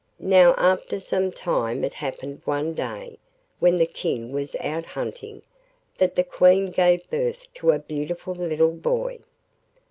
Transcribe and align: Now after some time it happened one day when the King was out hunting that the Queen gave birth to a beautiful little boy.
Now 0.17 0.55
after 0.57 0.99
some 0.99 1.31
time 1.31 1.83
it 1.83 1.93
happened 1.93 2.41
one 2.43 2.73
day 2.73 3.19
when 3.59 3.77
the 3.77 3.85
King 3.85 4.31
was 4.31 4.55
out 4.55 4.83
hunting 4.83 5.43
that 5.99 6.15
the 6.15 6.23
Queen 6.23 6.71
gave 6.71 7.07
birth 7.11 7.45
to 7.53 7.69
a 7.69 7.77
beautiful 7.77 8.33
little 8.33 8.71
boy. 8.71 9.19